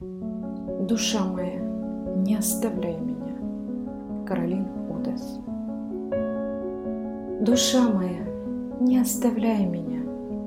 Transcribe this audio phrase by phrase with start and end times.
[0.00, 1.58] Душа моя,
[2.24, 3.34] не оставляй меня.
[4.24, 5.40] Каролин Удес.
[7.40, 8.24] Душа моя,
[8.80, 10.02] не оставляй меня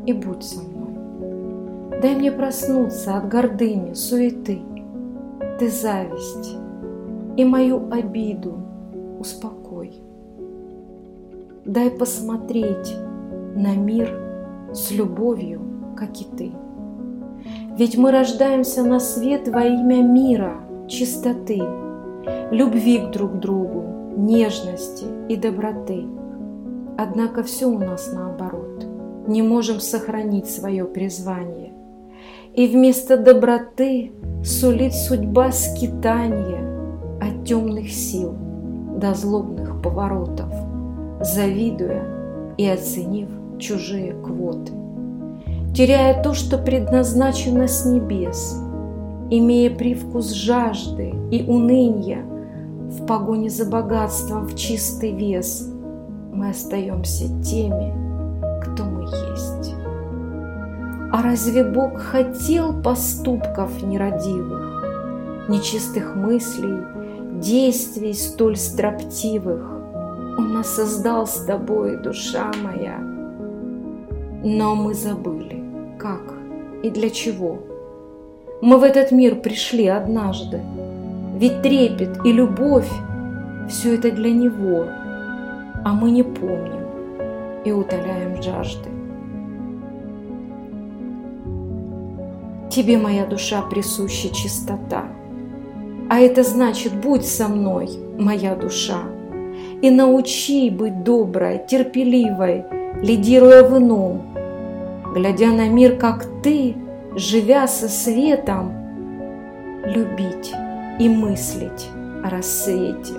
[0.05, 1.99] и будь со мной.
[2.01, 4.61] Дай мне проснуться от гордыни, суеты,
[5.59, 6.55] ты зависть
[7.35, 8.53] и мою обиду
[9.19, 10.01] успокой.
[11.65, 12.95] Дай посмотреть
[13.57, 14.17] на мир
[14.71, 15.59] с любовью,
[15.97, 16.51] как и ты.
[17.77, 20.55] Ведь мы рождаемся на свет во имя мира,
[20.89, 21.61] чистоты,
[22.51, 23.85] любви к друг другу,
[24.17, 26.05] нежности и доброты.
[26.97, 28.85] Однако все у нас наоборот.
[29.27, 31.71] Не можем сохранить свое призвание.
[32.53, 34.11] И вместо доброты
[34.43, 36.67] сулит судьба скитания
[37.21, 38.33] от темных сил
[38.97, 40.53] до злобных поворотов,
[41.21, 42.03] завидуя
[42.57, 44.73] и оценив чужие квоты
[45.73, 48.59] теряя то, что предназначено с небес,
[49.29, 55.69] имея привкус жажды и уныния в погоне за богатством в чистый вес,
[56.33, 57.93] мы остаемся теми,
[58.63, 59.75] кто мы есть.
[61.13, 66.79] А разве Бог хотел поступков нерадивых, нечистых мыслей,
[67.39, 69.69] действий столь строптивых?
[70.37, 72.97] Он нас создал с тобой, душа моя,
[74.43, 75.60] но мы забыли
[76.01, 76.33] как
[76.81, 77.59] и для чего.
[78.61, 80.61] Мы в этот мир пришли однажды,
[81.37, 82.89] ведь трепет и любовь–
[83.69, 84.85] все это для Него,
[85.85, 86.81] а мы не помним
[87.63, 88.89] и утоляем жажды.
[92.69, 95.05] Тебе, моя душа, присуща чистота,
[96.09, 99.03] а это значит, будь со мной, моя душа,
[99.81, 102.65] и научи быть доброй, терпеливой,
[103.01, 104.23] лидируя в ином–
[105.13, 106.75] глядя на мир, как ты,
[107.15, 108.73] живя со светом,
[109.85, 110.53] любить
[110.99, 111.87] и мыслить
[112.23, 113.13] о рассвете,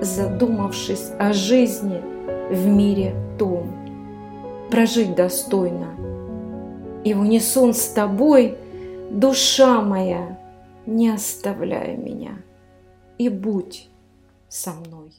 [0.00, 2.00] задумавшись о жизни
[2.50, 3.70] в мире том,
[4.70, 5.94] прожить достойно.
[7.04, 8.56] И в унисон с тобой,
[9.10, 10.38] душа моя,
[10.86, 12.38] не оставляй меня
[13.18, 13.88] и будь
[14.48, 15.10] со мной.